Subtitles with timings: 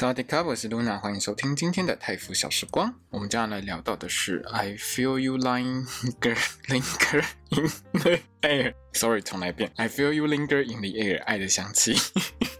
[0.00, 2.94] 大家好，我是 Luna，欢迎收听今天的泰服小时光。
[3.10, 6.36] 我们将要来聊到的是 I feel you linger
[6.68, 8.74] linger in the air。
[8.92, 9.72] Sorry，重来一遍。
[9.74, 11.96] I feel you linger in the air，爱的香气。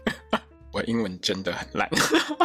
[0.73, 1.89] 我英文真的很烂。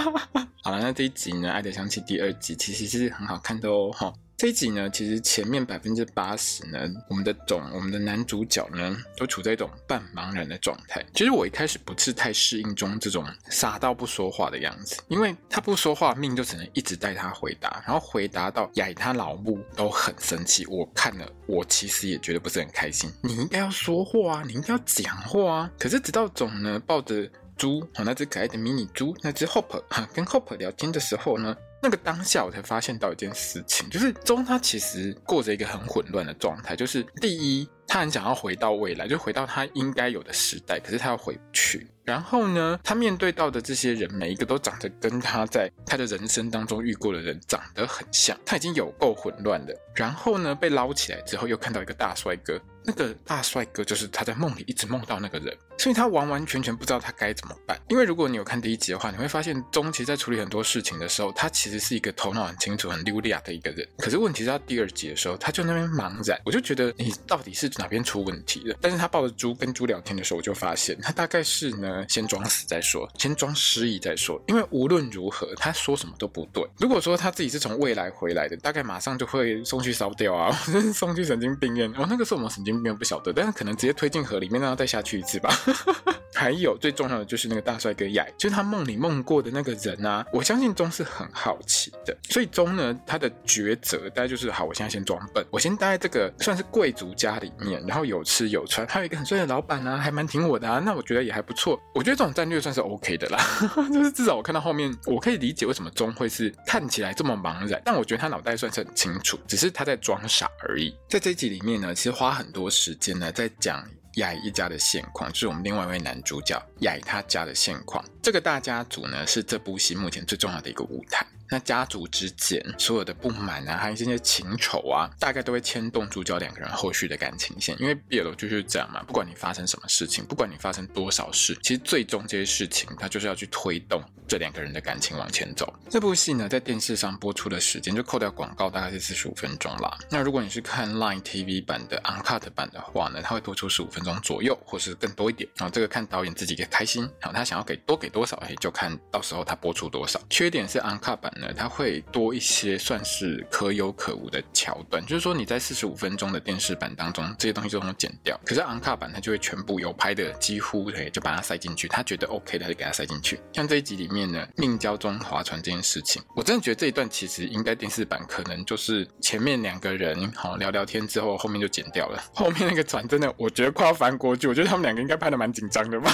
[0.62, 4.12] 好了，那这一集呢，《爱的香气》第二集其实是很好看的哦，哈。
[4.36, 11.04] 这一集呢，其实前面百分之八十呢，我们的总我们的男主角呢，都处在一种半茫然的状态。
[11.14, 20.66] 其实我一开始不是太适应中这种傻到不说话的样子，因为他不说话，命就只能一直带他回答，然后回答到雅他老母都很生气。
[20.66, 23.08] 我看了，我其实也觉得不是很开心。
[23.22, 25.70] 你应该要说话啊，你应该要讲话啊。
[25.78, 31.56] 可是直到总呢抱着猪，那只可爱的迷你猪，那只 Hope 哈，跟 Hope 聊天的时候呢。
[31.84, 36.74] 那个当下，我才发现到一件事情，就是中他其实过着一个很混乱的状态。
[36.74, 41.86] 就是第一，他很想要回到未来，就回到他应该有的时代，可是他要回不去。
[42.04, 48.38] 然后呢，他面对到的这些人，每一个都长得跟他在他的人生当中遇过的人长得很像。
[48.44, 49.74] 他已经有够混乱了。
[49.94, 52.60] 然后呢，被捞起来之后，又看到一个大帅哥。
[52.86, 57.80] 那个大帅哥就是他在梦里一直梦到那个人，所以他完完全全不知道他该怎么办。
[57.88, 63.88] 因为如果你有看第一集的话，你会发现钟其实在处理很多事情的时候，他其实是一个头脑很清楚、很溜利亚的一个人。
[63.96, 68.76] 可是问题是，他第二集的时候，他就那边茫然，我就觉得你到底是哪哪边出问题了？
[68.80, 74.42] 但是他抱着猪跟猪聊天的时候，我就发现他大概是呢，先装死再说，先装失忆再说。
[74.48, 76.66] 因为无论如何，他说什么都不对。
[76.78, 80.50] 如果说他自己是从未来回来的，大概马上就会送去烧掉啊，
[80.94, 81.90] 送去神经病院。
[81.96, 82.74] 哦，那个是我们神经。
[82.74, 85.54] 病院不晓得，但是可能直接推进河里面，让他再下去一次吧。
[86.34, 90.26] 还有最重要的就是那个大帅哥雅，就是他梦里梦过的那个人啊。
[90.32, 97.52] 我相信钟是很好奇的，所以钟呢，他的抉择大概就是：好，我现在先装笨，我先待在这个算是贵族家里，
[97.86, 100.80] 然后有吃有穿，还有一个很帅的老板啊，还蛮挺我的啊。
[100.84, 103.38] 那我觉得也还不错，我觉得这种战略算是 OK 的啦。
[103.92, 110.94] 就是至少我看到后面，我可以理解为什么钟会是看起来这么茫然，但我觉得他脑袋算是很清楚，只是他在装傻而已。
[111.08, 113.84] 在这一集里面呢，其实花很多时间呢，在讲
[114.16, 118.04] 雅一家的现况，就是我们另外一位男主角雅他家的现况。
[118.22, 121.26] 这个大家族呢，是这部戏目前最重要的一个舞台。
[121.50, 127.76] 那家族之间所有的不满啊，还有这些情仇啊，大概都会牵动主角两个人后续的感情线。
[127.80, 135.72] 因为 BL 就是这样嘛，不管你发生什么事情，不管你发生多少事，其实最终这些事情它就是要去推动这两个人的感情往前走。
[135.88, 139.96] 这部戏呢，在电视上播出的时间就扣掉广告，大概是四十五分钟啦。
[140.10, 145.48] 那如果你是看 Line TV 版的 Uncut 版的话呢，它会多出十五分钟左右，或是更多一点。
[145.56, 150.20] 然后这个看导演自己给开心，然后他想要给多给多少，哎，就看到时候他播出多少。
[150.28, 151.48] 缺点是 Uncut 版呢。
[151.56, 158.38] 它会多一些算是可有可无的桥段，就是说你在四十五分钟的电视版当中，这些东西都能剪掉。
[158.44, 161.86] 可是 Uncut 版它就会全部有拍的，几乎对，就把它塞进去。
[161.86, 163.40] 他觉得 OK，他就给它塞进去。
[163.52, 172.22] 像这一集里面面呢，命交中划船这件事情，我真的觉得这一段其实应该电视版可能就是前面两个人好聊聊天之后，后面就剪掉了。
[172.32, 174.46] 后面那个船真的，我觉得快要翻过去。
[174.46, 176.12] 我觉得他们两个应该拍的蛮紧张的吧。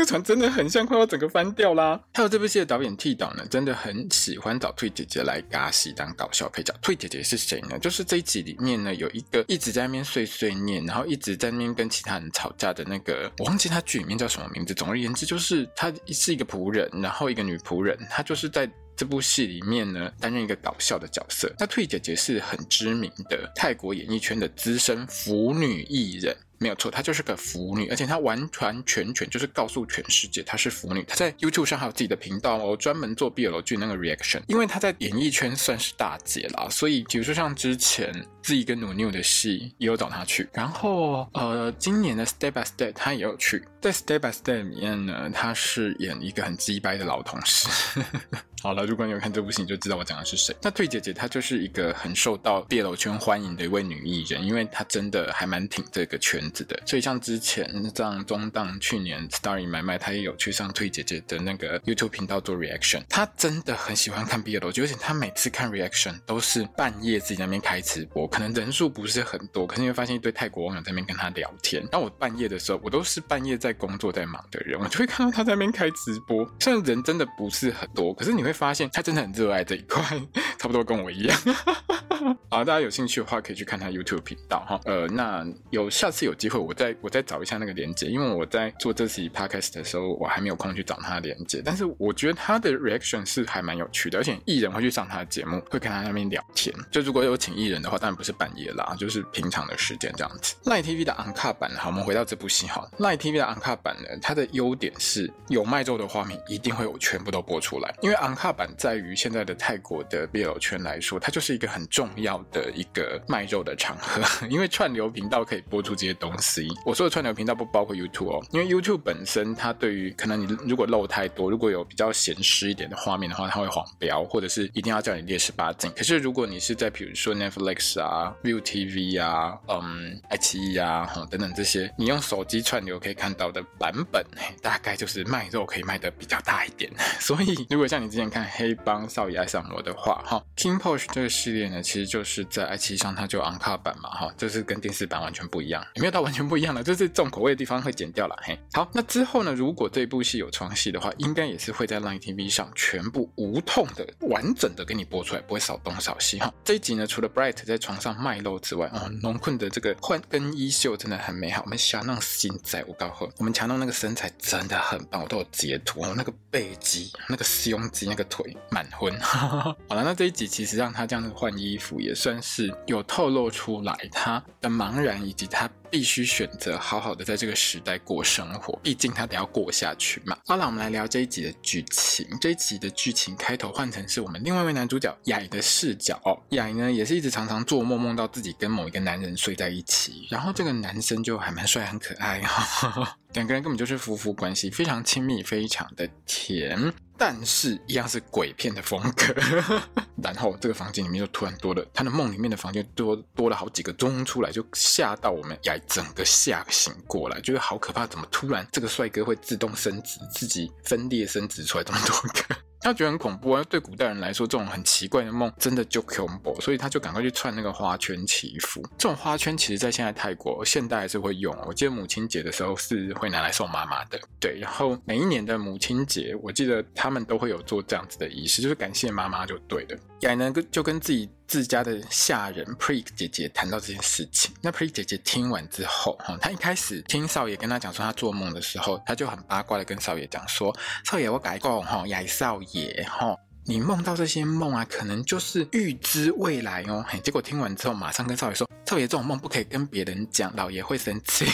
[0.00, 2.00] 这个船真的很像快要整个翻掉啦！
[2.14, 6.74] 还有这部戏的导演 T 导呢，真的很喜欢找退姐姐来尬戏当搞笑配角。
[6.80, 7.78] 退姐姐是谁呢？
[7.78, 14.72] 就是这一集里面呢，有一个一直在那边碎碎念，然后一直在那边跟其他人吵架的那个，我忘记他剧里面叫什么名字。
[14.72, 21.52] 总而言之，就是她是一个仆人，然后一个女仆人，她就是在这部戏里面呢担任一个搞笑的角色。
[21.58, 26.34] 那退姐姐是很知名的泰国演艺圈的资深腐女艺人。
[26.60, 31.02] 没有错，她就是个腐女，而且她完完全全就是告诉全世界她是腐女。
[31.04, 34.42] 她在 YouTube 上还有自己的频道哦，专门做 BL 剧那个 reaction。
[34.46, 38.12] 因为她在演艺圈算是大姐啦，所以比如说像之前
[38.42, 40.46] 自己跟努妞的戏也有找她去。
[40.52, 47.68] 然后呃，今年的 Step by Step 她也有去，在 Step by Step 里面呢，她是演一个很鸡掰的老同事。
[48.62, 50.54] 好了，如果你有看这部戏，你就知道我讲的是谁。
[50.60, 56.78] 那退姐姐她就是一个很受到 BL 圈欢迎的一位女艺人，因为她真的还蛮挺这个圈子的。
[56.84, 63.02] 所以像之前像中档去年 Starry 买卖，他也有去上推姐姐的那个 YouTube 频道做 reaction。
[63.08, 71.80] 他真的很喜欢看 BL，而且他每次看 reaction 都是半夜自己那边开直播，可能人数不是很多，可是你会发现一堆泰国网友在那边跟他聊天。
[71.90, 76.46] 然后我半夜的时候，我都是半夜在工作在忙的人，我就会看到他在那边开直播。
[76.60, 78.50] 虽然人真的不是很多，可是你会。
[78.50, 80.02] 会发现他真的很热爱这一块，
[80.58, 81.38] 差不多跟我一样。
[82.50, 84.80] 好，大家有兴趣的话可以去看他 YouTube 频道哈。
[84.84, 91.60] 呃，那有下次有机会我再我再找一下那个连接，因为我在做这期 Podcast 的时候我还没有空去找他的连接。
[91.62, 96.74] 但是我觉得他的 reaction 是还蛮有趣的，而且艺人会去上他的节目，会跟他那边聊天。
[96.90, 100.56] 就如果有请艺人的话，当然不是半夜啦，就是平常的时间这样子。
[100.64, 102.88] Line TV 的 on 卡版，好，我们回到这部戏哈。
[102.96, 116.68] 奈 TV 的 on 卡版呢，它的优点是有卖肉的画面一定会有全部都播出来，因为 on 卡版在于现在的泰国的 BL 圈来说，它就是一个很重要的一个卖肉的场合， 因为串流频道可以播出这些东西。
[116.84, 125.90] 我说的串流频道不包括 YouTube 哦，因为 YouTube 本身它对于可能你如果露太多，如果有比较咸湿一点的画面的话，它会黄标，或者是一定要叫你列十八禁。
[125.96, 134.24] 可是如果你是在比如说 Netflix 啊、ViuTV 啊、嗯、爱奇艺啊等等这些，你用手机串流可以看到的版本，
[134.62, 136.90] 大概就是卖肉可以卖的比较大一点。
[137.20, 148.36] 所以如果像你之前看《黑帮少爷爱上我》的话，哈 king posh 这个系列呢，其实就是在爱奇艺上它就 on 卡版嘛，哈，就是跟电视版完全不一样，没有到完全不一样了， 就是重口味的地方会剪掉了。
[148.42, 156.52] 嘿，好，那之后呢，如果这部戏有床戏的话，应该也是会在 Line TV 上全部无痛的、完整的给你播出来，不会少东少西哈。
[156.64, 161.62] 这一集呢，除了 Bright 在床上卖肉之外，哦，龙困的这个换更衣秀真的很美好。
[161.64, 169.18] 我们霞弄心在我告诉我们强弄那个身材真的很棒，我都有截图哦，那个背肌、那个胸肌、那个腿满分。
[169.20, 175.70] 好了，那这一集其实让他这样子换衣服，也算是有透露出来他的茫然，以及他。
[175.90, 180.36] 必须选择好好的在这个时代过生活，毕竟他得要过下去嘛。
[180.46, 182.26] 好了，我们来聊这一集的剧情。
[182.40, 186.38] 这一集的剧情开头换成是我们另外一位男主角雅的视角哦。
[186.50, 193.16] 雅呢也是一直常常做梦，梦到自己跟某一个男人睡在一起，然后这个男生就还蛮帅，很可爱哈。
[193.34, 196.92] 两个人根本就是夫妇关系，非常亲密，非常的甜。
[197.16, 199.34] 但是，一样是鬼片的风格。
[200.22, 212.69] 然后，这个房间里面就突然多了，他的梦里面的房间多多了好几个钟出来，就吓到我们呀，整个吓醒过来，觉得好可怕，怎么突然这个帅哥会自动生殖，自己分裂生殖出来这么多个？
[212.80, 213.64] 他觉得很恐怖啊！
[213.68, 218.82] 对古代人来说，这种很奇怪的梦真的就恐怖，所以他就赶快去串那个花圈祈福。
[218.98, 221.54] 这种花圈其实，在现在泰国现代还是会用。
[221.66, 224.18] 我记得母亲节的时候是会拿来送妈妈的。
[224.40, 229.98] 对，然后每一年的母亲节，我记得他们都会有做这样子的仪式，就是感谢妈妈就对了。
[230.20, 231.28] 雅呢，就跟自己。
[231.50, 240.72] 自家的下人 Prik 姐姐谈到这件事情，那 Prik 姐姐听完之后，哈，她一开始听少爷跟她讲说她做梦的时候，她就很八卦的跟少爷讲说，
[241.04, 251.46] 少爷我改过哈，雅少爷哈，你梦到这些梦啊，可能就是预知未来哦，结果听完之后，马上跟少爷说，少爷这种梦不可以跟别人讲，老爷会生气。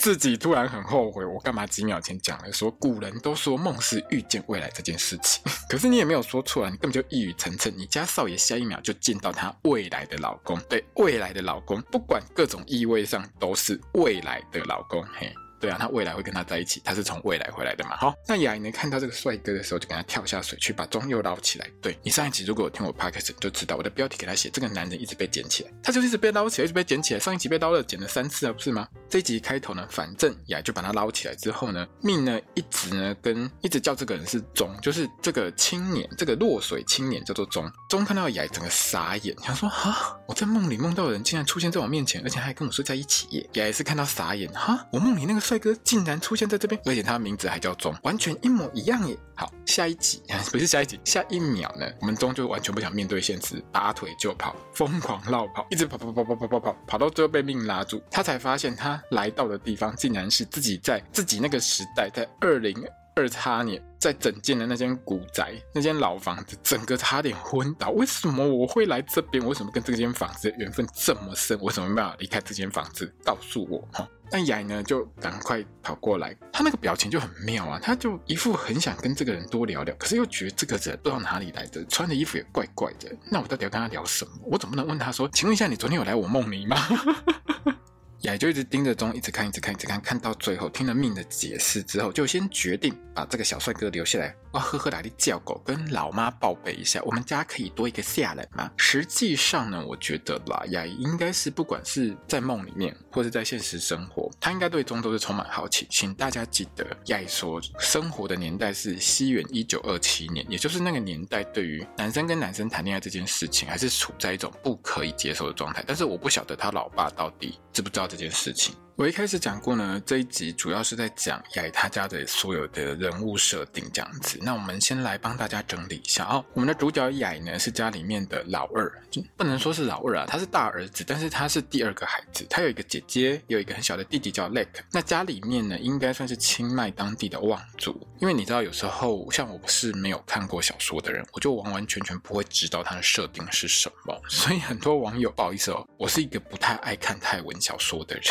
[0.00, 15.30] 自己突然很后悔，我干嘛几秒前讲了说古人都说梦是预见未来这件事情， 可是你也没有说错啊，你根本就一语成谶，你家少爷下一秒就见到他未来的老公，对，未来的老公，不管各种意味上都是未来的老公，嘿。
[15.60, 17.96] 对啊，他未来会跟他在一起，他是从未来回来的嘛。
[17.96, 21.70] 好，那雅呢看到这个帅哥的时候，就跟他跳下水去把钟又捞起来。
[21.82, 27.20] 对，你上一集如果有听我 podcast 就知道我的标题给他写，这个男人一直被捡起来，他就一直被捞起来，一直被捡起来。
[27.20, 28.88] 上一集被捞了，捡了三次啊，不是吗？
[29.08, 37.70] 这一集开头呢，反正雅就把他捞起来之后呢，命呢一直呢跟一直叫这个人是钟，就是这个青年，这个落水青年叫做钟。
[37.88, 43.50] 钟看到雅整个傻眼，想说哈，我在梦里梦到的人竟然出现在我面前，而且还跟我睡在一起耶。
[43.54, 46.36] 雅也是看到傻眼，哈，我梦里那个帅哥竟然出。
[46.36, 49.18] 现在这边，而且他的名字还叫钟，完全一模一样耶。
[49.34, 58.00] 好，下一集 不是下一集，下一秒呢，我们钟就完全不想面对现实，拔腿就跑，疯狂绕跑，一直跑跑跑跑跑跑跑，跑到最后被命拉住。
[58.10, 62.72] 他才发现，他来到的地方竟然是自己在自己那个时代，在二零
[63.16, 67.90] 二叉年，在整建的那间古宅，那间老房子，整个差点昏倒。
[67.90, 69.44] 为什么我会来这边？
[69.46, 71.58] 为什么跟这间房子的缘分这么深？
[71.60, 73.12] 我怎么没办法离开这间房子？
[73.24, 74.08] 告诉我哈。
[74.32, 83.10] 但雅呢，就赶快跑过来，他那个表情就很妙啊，他就一副很想跟这个人多聊聊，可是又觉得这个人不知道哪里来的，穿的衣服也怪怪的。
[83.28, 84.30] 那我到底要跟他聊什么？
[84.44, 86.76] 我总不能问他说：“请问一下，你昨天有来我梦里吗？”
[88.20, 94.34] 也就一直盯着钟，一直看，一直看，一直看，看到最后听了命的解释之后，就先决定把这个小帅哥留下来。
[94.52, 98.68] 哇，呵呵，来的叫狗，跟老妈报备一下，我们家可以多一个下人吗？
[98.76, 105.86] 实际上呢，我觉得啦，雅应该是不管是在梦里面，或是在现实生活，他应该对钟都是充满好奇。
[105.88, 115.84] 请大家记得，雅说生活的年代是西元一九二七年，也就是那个年代，对于男生跟男生谈恋爱这件事情，还是处在一种不可以接受的状态。
[115.86, 118.74] 但是我不晓得他老爸到底知不知道这件事情。
[118.96, 124.38] 我一开始讲过呢，这一集主要是在讲雅他家的所有的人物设定这样子。
[124.42, 126.44] 那我们先来帮大家整理一下哦。
[126.52, 132.46] 我们的主角雅呢是家里面的老二，就不能说是老二啊，他是大儿子，但是他是第二个孩子。
[132.50, 134.66] 他有一个姐姐，有一个很小的弟弟叫 Lake。
[134.92, 144.20] 那家里面呢，应该算是清迈当地的望族，因为你知道有时候像我不是没有看过小说的人，我就完完全全不会知道他的设定是什么。
[144.28, 148.24] 所以很多网友不好意思哦，我是一个不太爱看泰文小说的人。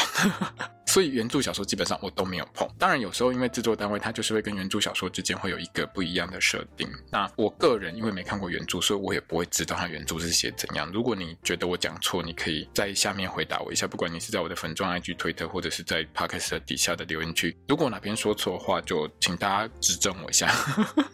[0.89, 2.67] 所以原著小说基本上我都没有碰。
[2.79, 6.89] 当然有时候因为制作单位它就是会跟原著小说之间会有一个不一样的设定。
[7.11, 10.91] 那我个人因为没看过原著，所以我也不会知道它原著是写怎样。
[10.91, 13.85] 如果你觉得我讲错，你可以在下面回答我一下。
[13.85, 20.51] 不管你是在我的粉钻 IG 推特，或者是在 Podcast 底下的留言区，如果哪边说错的话，就请大家指正我一下，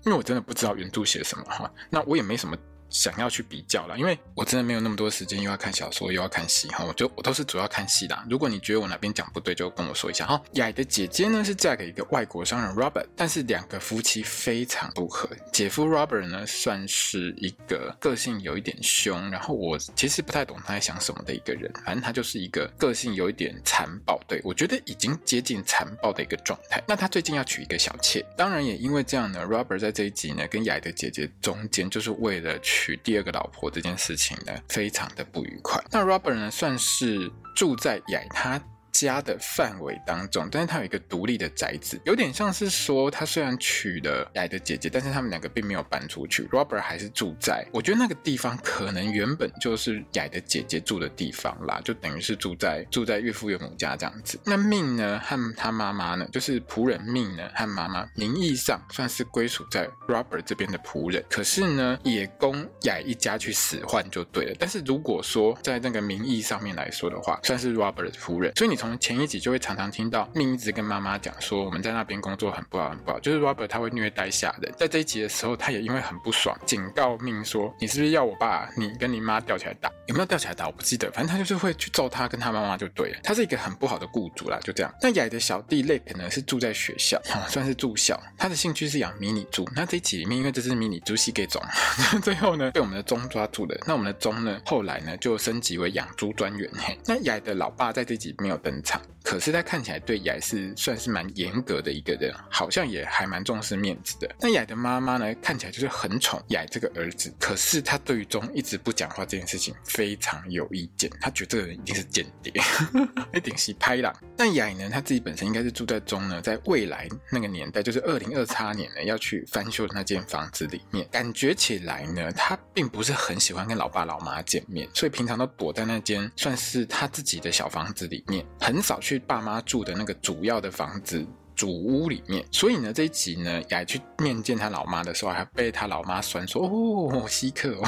[0.05, 1.69] 因为我真的不知道原著写什么哈。
[1.89, 2.57] 那我也没什么。
[2.91, 8.23] 想要去比较啦，因为我真的没有那么多时间，又要看小说，又要看戏哈，我就我都是主要看戏啦。
[8.29, 10.39] 如果你觉得我哪边讲不对，就跟我说一下哈。
[10.53, 15.29] 雅的姐姐呢是嫁给一个外国商人 Robert，但是两个夫妻非常不合。
[15.53, 26.83] 姐夫 Robert 呢算是一个个性有一点凶，然后我其实不太懂他在想什么的一个人，反正他就是一个个性有一点残暴，对，我觉得已经接近残暴的一个状态。
[26.85, 32.80] 那他最近要娶一个小妾，当然也因为这样呢，Robert 在这一集呢跟雅的姐姐中间就是为了娶。
[32.83, 35.79] 娶第二个老婆这件事情呢，非常的不愉快。
[35.91, 38.59] 那 Robert 呢，算是住在雅他
[38.91, 54.39] 家的范围当中，但是他有一个独立的宅子，有点像是说，他虽然娶了雅的姐姐，但是他们两个并没有搬出去，Robert 还是住在，我觉得那个地方可能原本就是雅的姐姐住的地方啦，就等于是住在住在岳父岳母家这样子。
[54.43, 64.55] 那命呢和他妈妈呢，就是仆人命呢和妈妈，名义上算是归属在 Robert 这边的仆人，可是呢也供雅一家去使唤就对了。
[64.59, 68.80] 但是如果说在那个名义上面来说的话，算是 Robert 的仆人，所以你。
[68.81, 74.73] 从前一集就会常常听到命一直跟妈妈讲说，我们在那边工作很不好很不好，就是 Robert 他会虐待下人。
[74.75, 79.87] 在这一集的时候，他也因为很不爽，警告命说：“你是不是要我把你跟你妈吊起来打？
[80.07, 80.65] 有没有吊起来打？
[80.65, 83.19] 我不记得，反正他就是会去揍他跟他妈妈就对了。
[83.21, 84.91] 他是一个很不好的雇主啦，就这样。
[84.99, 88.19] 那雅的小弟 Lake 呢是住在学校，啊， 算是住校。
[88.35, 89.63] 他的兴趣是养迷你猪。
[89.75, 91.61] 那这一集里面，因为这是迷你猪系给种，
[92.23, 93.77] 最后呢被我们的钟抓住了。
[93.85, 96.67] 那我们的钟呢后来呢就升级为养猪专员。
[96.79, 104.29] 嘿，那雅的老爸在这集没有登场，可是他看起来对雅是算是蛮严格的一个人，好像也还蛮重视面子的。
[104.39, 112.53] 那雅的妈妈呢，看起来就是很宠雅这个儿子，可是他对于中一直不讲话这件事情非常有意见，他觉得这个人一定是间谍，
[113.33, 114.15] 一定是拍档。
[114.37, 131.25] 但雅呢，他自己本身应该是住在中呢，在未来那个年代，就是二零二叉年呢要去翻修的那间房子里面，感觉起来呢，他并不是很喜欢跟老爸老妈见面，所以平常都躲在那间算是他自己的小房子里面，很少去爸妈住的那个主要的房子。
[131.61, 137.87] 主屋里面，所以呢，这一集呢，雅去面见他老妈的时候，还被他老妈酸说：“哦，稀客哦，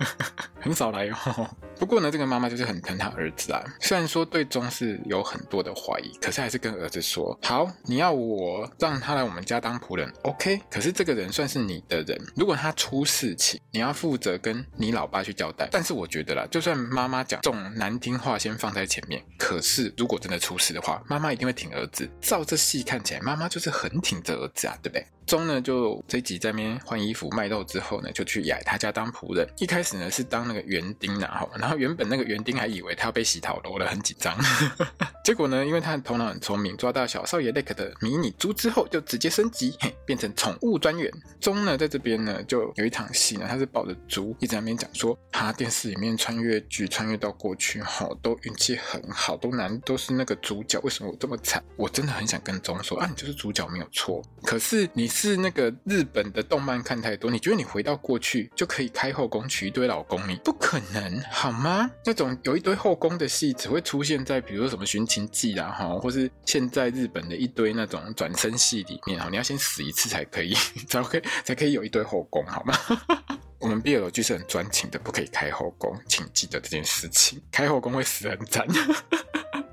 [0.60, 1.48] 很少来哦。”
[1.80, 3.62] 不过呢，这个妈妈就是很疼他儿子啊。
[3.80, 10.60] 虽然说对中是有很多的怀疑，可是还是跟儿子说：“好，你要我让他来我们家当仆人，OK。
[10.70, 15.66] 可是这个人算是你的人，如果他出事情，你要负责跟你老爸去交代。
[15.72, 22.06] 但是我觉得啦，就算妈妈讲这种难听话先放在前面，可是如果真的出事的话，妈妈一定会挺儿子。
[22.20, 25.06] 照这细看起来，妈妈就是很挺着儿子啊，对不对？
[25.26, 29.44] 中呢，就这一集在那边换衣服卖肉之后呢，就去雅他家当仆人。
[29.58, 34.36] 一开始呢是当那个园丁，然后然后原本那个园丁还以为他要被洗头了，我都很紧张。
[35.24, 41.12] 结果呢，因为他的头脑很聪明，抓到小少爷 Lake 的迷你猪之后，就直接升级，嘿，变成宠物专员。
[41.40, 51.60] 中呢在这边呢就有一场戏呢，他是抱着猪一直在那边讲说，他电视里面穿越剧穿越到过去，哈，都运气很好，都难都是那个主角，为什么我这么惨？
[51.76, 55.10] 我真的很想跟中说啊，你就是主角没有错，可是你。
[55.16, 60.20] 是那个日本的动漫看太多，你觉得你回到过去就可以开后宫娶一堆老公？
[60.28, 61.90] 你不可能好吗？
[62.04, 70.52] 那种有一堆后宫的戏只会出现在比如说什么寻秦记啊哈，或是现在日本的一堆那种转生戏里面哈，你要先死一次才可以，
[70.86, 72.74] 才可以才可以有一堆后宫好吗？
[73.58, 78.66] 我们毕业楼剧是很专情的，不可以开后宫，请记得这件事情，开后宫会死很惨。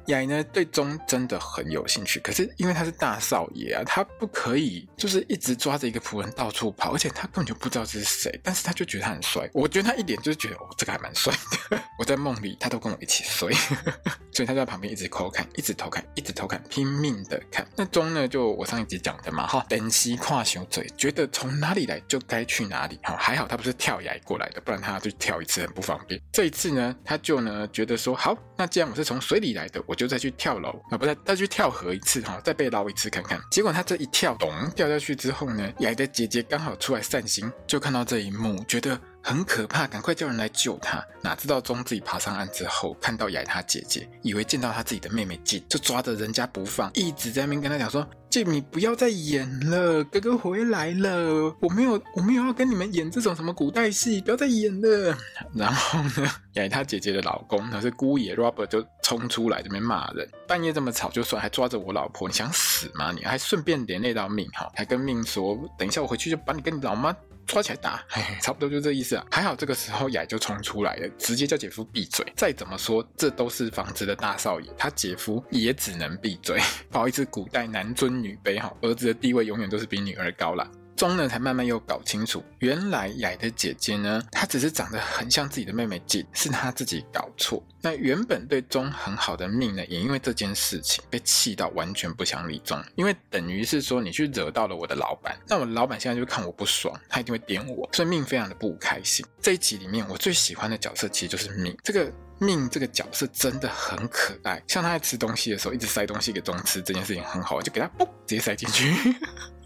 [0.08, 9.50] 雅呢对钟真的很有兴趣，可是因为他是大少爷啊，他不可以就是一直抓着一个仆人到处跑，而且他根本就不知道这是谁，但是他就觉得他很帅。
[9.54, 11.34] 我觉得他一点就是觉得哦，这个还蛮帅
[11.70, 11.80] 的。
[11.98, 13.54] 我在梦里他都跟我一起睡，
[14.34, 17.66] 所以他在旁边一直偷看，一直偷看，一直偷看，拼命的看。
[17.76, 23.00] 那钟呢，就我上一集讲的嘛，哈，等西跨熊嘴，觉得从哪里来就该去哪里。
[23.04, 26.20] 好，还好他不是跳崖过来的，不然他要去跳一次很不方便。
[26.32, 29.82] 这一次呢，他就呢觉得说，好，那既然我是从水里来的。
[29.86, 33.40] 我我就再去跳楼啊，不再再去跳河一次哈，再被捞一次看看。
[33.52, 39.00] 结果他这一跳，咚掉下去之后呢，雅的姐姐刚好出来散心，就看到这一幕，觉得。
[39.26, 41.02] 很可怕，赶快叫人来救他！
[41.22, 55.18] 哪知道钟自己爬上岸之后，看到雅他姐姐，以为见到他自己的妹妹静，就抓着人家不放，一直在那边跟他讲说：“静，你不要再演了，哥哥回来了，我没有， 我没有要跟你们演这种什么古代戏，不要再演了。”
[55.56, 63.14] 然后呢，雅他姐姐的老公，他是姑爷 Robert 就冲出来这边骂人，半夜这么吵就算，还抓着我老婆，你想死吗？
[63.14, 67.16] 你还顺便连累到命哈，还跟命说：“等一下我回去就把你跟你老妈。”
[67.46, 69.26] 抓起来打，嘿嘿，差不多就这意思啊。
[69.32, 72.26] 还好这个时候雅就冲出来了，直接叫姐夫闭嘴。
[72.36, 76.60] 再怎么说，这都是房子的大少爷，他姐夫也只能闭嘴。
[76.90, 80.70] 不好意思，古代男尊女卑哈，儿子的地位永远都是比女儿高啦。
[80.96, 87.64] 钟呢才慢慢又搞清楚，原来雅的姐姐呢，她只是长得很像自己的妹妹静，是她自己搞错。
[87.82, 99.26] 那原本对钟很好的命呢，也因为这件事情被气到完全不想理钟，因为等于是说你去惹到了我的老板，那我老板现在就看我不爽，他一定会点我，所以命非常的不开心。
[99.42, 102.12] 这一集里面我最喜欢的角色其实就是命，这个。
[102.40, 109.16] 命这个角色真的很可爱，像他在吃东西的时候，一直塞东西给钟吃，这件事情很好，就给他嘣直接塞进去。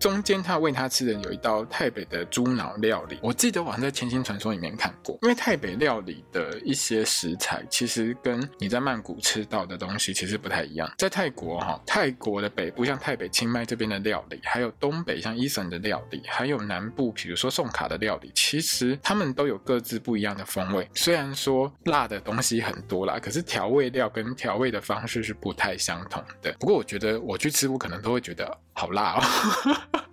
[0.07, 5.19] 中间他喂他吃的有一道泰北的猪脑料理，我记得我好像在《千星传说》里面看过。
[5.21, 10.89] 因为泰北料理的一些食材，其实跟你在曼谷吃到的东西其实不太一样。
[10.97, 20.89] 在泰国哈，泰国的北部像泰北、清迈这边的料理，还有东北像伊森的料理，还有南部比如说宋卡的料理，其实他们都有各自不一样的风味。
[20.93, 26.55] 虽然说辣的东西很多啦，可是调味料跟调味的方式是不太相同的。
[26.61, 29.21] 不过我觉得我去吃，我可能都会觉得好辣哦。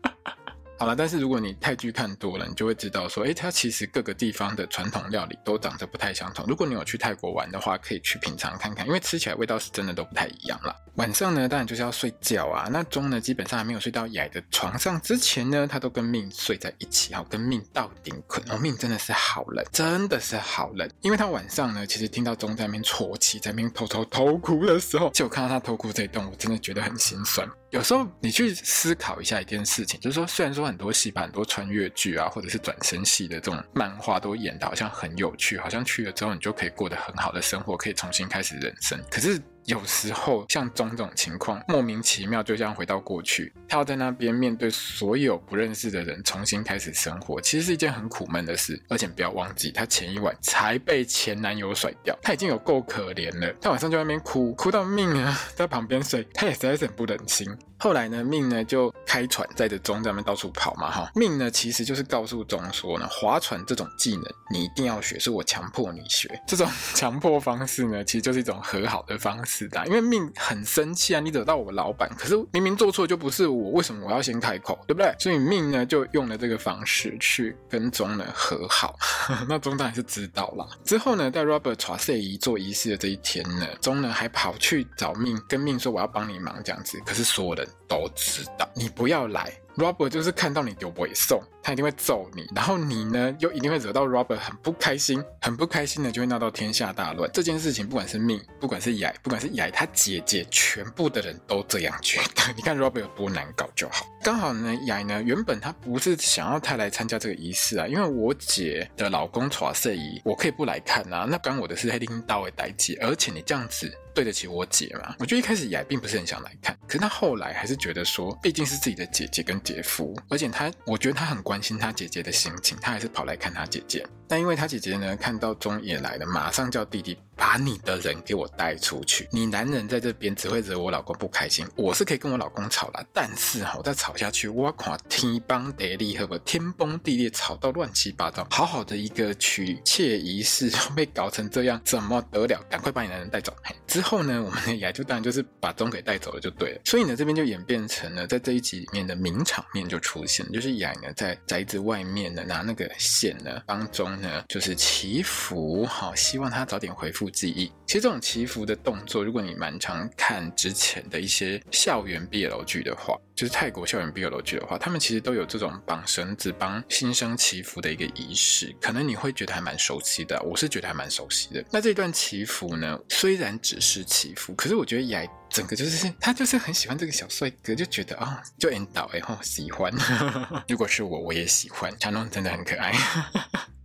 [0.77, 6.45] 好了，但是如果你泰剧看多了，你就会知道说，诶，它其实各个地方的传统料理都长得不太相同。
[6.49, 10.75] 如果你有去泰国玩的话，可以去品尝看看，因为吃起来味道是真的都不太一样啦。
[10.97, 12.69] 晚上呢，当然就是要睡觉啊。
[12.71, 18.45] 那钟呢，基本上还没有睡到雅的床上之前呢，他都跟命睡在一起，好，跟命到顶困。
[18.51, 20.91] 哦，命真的是好冷，真的是好冷。
[21.03, 27.49] 因为他晚上呢，其实听到钟在那边啜泣，在那边偷偷偷哭的时候，就看到他偷哭这一段，我真的觉得很心酸。
[27.75, 38.97] 有时候你去思考一下一件事情，就是说，虽然说很多戏把很多穿越剧啊，或者是转身戏的这种漫画都演的好像很有趣，好像去了之后你就可以过得很好的生活，可以重新开始人生。
[39.11, 39.43] 可是。
[39.67, 48.81] 有时候像钟这种情况，莫名其妙就这样回到过去，他要在那边面对所有不认识的人，重新开始生活，其实是一件很苦闷的事。
[48.89, 53.55] 而且不要忘记，他前一晚才被前男友甩掉，他已经有够可怜了。
[53.61, 57.49] 他晚上就在那边哭，哭到命啊，在旁边睡，他也实在是很不忍心。
[57.79, 61.11] 后来呢，命呢就开船载着钟在那边到处跑嘛，哈。
[61.15, 66.29] 命呢其实就是告诉钟说呢，划船这种技能你一定要学，是我强迫你学。
[66.47, 75.15] 这种 强迫方式呢，其实就是一种和好的方式的，因为命很生气啊，你惹到我老板，可是明明做错就不是我，为什么我要先开口，对不对？
[75.19, 78.97] 所以命呢就用了这个方式去跟钟呢和好。
[79.49, 80.67] 那钟当然是知道啦。
[80.85, 87.69] 之后呢，在 Robert 传谢仪做仪式的这一天呢，钟呢还跑去找命，跟命说我要帮你忙这样子，可是所有人。
[87.87, 89.53] 都知道，你不要来。
[89.77, 97.29] Robert 就是看到你就不会送，他一定会揍你，然后你呢又一定会惹到 Robert 很不开心，很不开心的就会闹到天下大乱。
[97.33, 102.53] 这件事情不管是命，不管是雅，不管是雅他姐姐，全部的人都这样觉得。
[102.55, 104.05] 你看 Robert 有多难搞就好。
[104.25, 115.15] 刚好呢，雅呢原本他不是想要她来参加这个仪式啊，因为我姐的老公传圣仪，我可以不来看啊，那关我的事，他拎刀为代志，而且你这样子对得起我姐吗？
[115.19, 119.61] 我觉得一开始雅并不是很想来看，可是他后来还是觉得说，毕竟是自己的姐姐跟。
[119.63, 124.07] 姐夫，而且他，我觉得他很关心他姐姐的心情，他还是跑来看他姐姐。
[124.29, 129.29] 但因为他姐姐呢，看到中也来了，马上叫弟弟把你的人给我带出去。
[129.31, 131.67] 你男人在这边只会惹我老公不开心。
[131.77, 138.47] 我是可以跟我老公吵啦，但是哈，我再吵下去，我看天崩地裂，和不天崩地裂，吵到乱七八糟。
[138.51, 142.65] 好好的一个娶妾仪式 被搞成这样，怎么得了？
[142.71, 143.55] 赶快把你男人带走。
[143.87, 146.81] 之后呢，我们的雅就当然就是把钟给带走了，就对了。
[146.85, 154.15] 所以呢，这边就演变成了在这一集里面的名场面就出现，就是雅呢在宅子外面呢拿那个线呢帮钟。
[154.15, 157.73] 呢，就是祈福，好，希望他早点恢复记忆。
[157.87, 171.65] 其实这种祈福的动作，如果你蛮常看之前的一些校园 BL 剧的话，就是泰国校园 BL 剧的话，他们其实都有这种绑绳子帮新生祈福的一个仪式，可能你会觉得还蛮熟悉的，我是觉得还蛮熟悉的。
[171.71, 179.93] 那这段祈福呢，虽然只是祈福，可是我觉得也整个就是他就是很喜欢这个小帅哥，就觉得啊、哦，就引导哎吼喜欢。
[180.69, 182.93] 如果是我，我也喜欢，强龙真的很可爱。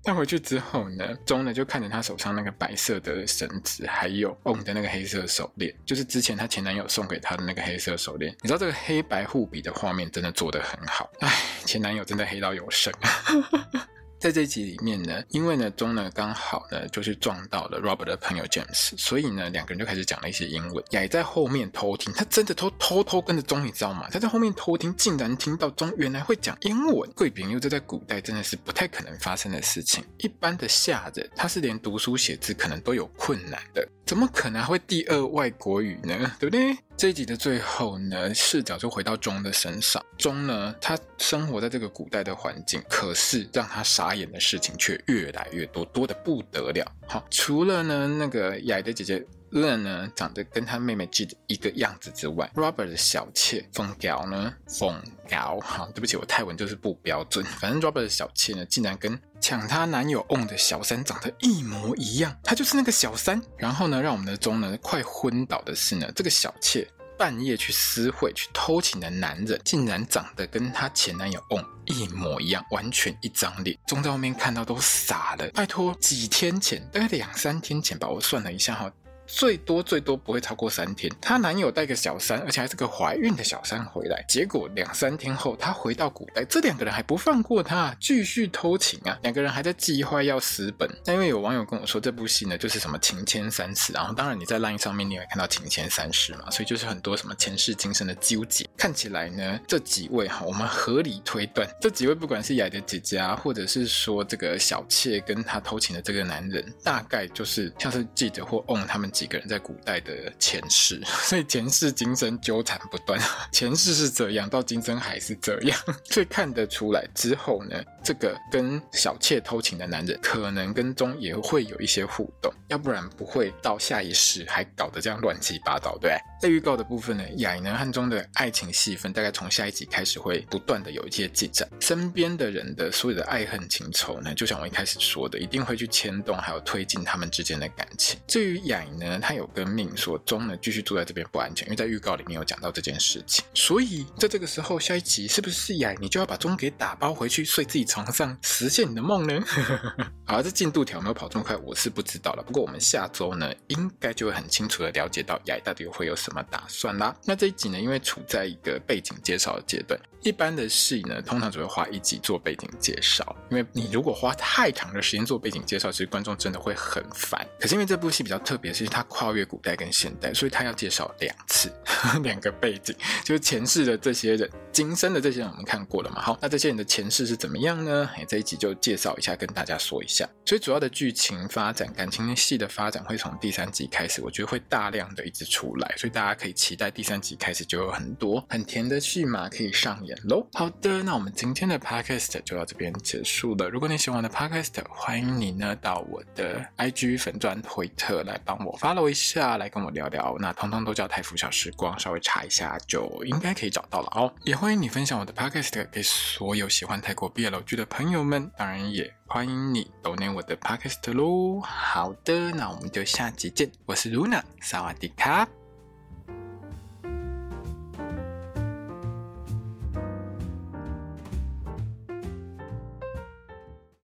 [0.01, 8.35] 带回去之后呢，钟呢就看着她手上那个白色的绳子，还有 On 的那个黑色手链，就是之前她前男友送给她的那个黑色手链。
[8.41, 11.31] 你知道这个黑白互比的画面真的做得很好，哎，
[11.65, 13.89] 前男友真的黑到有神啊！
[14.19, 20.83] 在这集里面呢，因为呢，钟呢刚好呢就是撞到了 Robert 的朋友 James，所以呢两个人就开始讲了一些英文。
[20.89, 24.09] 雅在后面偷听，他真的偷偷偷跟着钟，你知道吗？
[24.11, 27.09] 他在后面偷听，竟然听到钟原来会讲英文。
[27.15, 30.03] 贵宾又这在古代真的是不太可能发生的事情。
[30.17, 36.35] 一般的下人，他是连读书写字可能都有困难的，怎么可能还会第二外国语呢？
[36.37, 36.77] 对不对？
[36.99, 40.05] 这一集的最后呢，视角就回到钟的身上。
[40.17, 46.85] 钟呢，他生活在这个古代的环境，可是让他傻眼的事情却越来越多，多的不得了。
[47.07, 49.25] 好，除了呢那个雅的姐姐。
[49.51, 57.43] 乐呢，长得跟他妹妹记得一个样子之外，Robert 的小妾凤娇呢，凤娇，好，对不起，我泰文就是不标准。
[57.45, 63.41] 反正 Robert 的小妾呢，竟然跟抢她男友 On 的小三长得一模一样，她就是那个小三。
[63.57, 73.77] 然后呢，让我们的钟呢快昏倒的是呢，这个小妾半夜去私会去偷情的男人，竟然长得跟她前男友 On 一模一样，完全一张脸。
[73.87, 75.49] 钟在外面看到都傻了。
[75.53, 78.91] 拜托，几天前，大概两三天前吧，我算了一下哈。
[79.29, 81.11] 最多最多不会超过三天。
[81.21, 89.17] 她男友带个小三，而且还是个怀孕的小三回来，结果两三天后，她回到古代，这两个人还不放过她，继续偷情啊！
[89.21, 90.89] 两个人还在计划要私奔。
[91.05, 98.67] 但因为有网友跟我说，这部戏呢就是什么情牵三世，然后当然你在 LINE 上面你也会看到情牵三世嘛，所以就是很多什么前世今生的纠结。
[98.75, 109.07] 看起来呢，这几位哈，我们合理推断，这几位不管是雅的姐姐啊，或者是说这个小妾跟她偷情的这个男人，大概就是像是记者或 On 他们。
[109.19, 113.19] 几个人在古代的前世， 所以前世今生纠缠不断。
[113.51, 115.77] 前世是这样，到今生还是这样，
[116.09, 126.17] 所以看得出来之后呢，这个跟小妾偷情的男人，可能跟钟也会有一些互动，要不然不会到下一世还搞得这样乱七八糟，对。
[126.41, 138.17] 在预告的部分呢，雅呢和钟的爱情戏份，大概从下一集开始会不断的有一些进展，身边的人的所有的爱恨情仇呢，就像我一开始说的，一定会去牵动还有推进他们之间的感情。
[138.25, 143.45] 至于雅呢，他有跟命说钟呢继续住在这边不安全，因为在预告里面有讲到这件事情。
[143.53, 149.41] 所以在这个时候，下一集是不是雅你就要把钟给打包回去睡自己床上，实现你的梦呢？
[150.27, 152.43] 好，这进度条没有跑这么快，我是不知道了。
[152.43, 157.15] 不过我们下周呢，应该就会很清楚的了解到雅到底会有什么打算啦。
[157.23, 159.99] 那这一集呢，因为处在一个背景介绍的阶段。
[160.21, 167.47] 一般的戏呢，通常只会花一集做背景介绍，因为你如果花太长的时间做背景介绍，其实观众真的会很烦。
[167.57, 171.71] 可是因为这部戏比较特别，是它跨越古代跟现代，所以它要介绍两次，
[172.23, 176.21] 两个背景，就是前世的这些人，今生的这些人我们看过了嘛。
[176.21, 178.09] 好，那这些人的前世是怎么样呢？
[178.15, 180.27] 哎，这一集就介绍一下，跟大家说一下。
[180.45, 190.47] 所以主要的剧情发展、感情戏的发展会从第三集开始，我觉得会大量的一直出来，所以大家可以期待第三集开始就有很多很甜的戏码可以上演喽。
[190.53, 193.69] 好的，那我们今天的 podcast 就到这边结束了。
[193.69, 200.37] 如果你喜欢我的 podcast，欢迎你呢到我的 IG 粉专推特来帮我 follow 一下，来跟我聊聊。
[200.39, 204.33] 那通通都叫泰服小时光，稍微查一下就应该可以找到了哦。
[204.45, 211.59] 也欢迎你分享我的 podcast 给所有喜欢泰国 BL 剧的朋友们，当然也欢迎你留言我的 podcast 喽。
[211.59, 213.69] 好的，那我们就下集见。
[213.85, 215.45] 我是 Luna，萨瓦迪卡。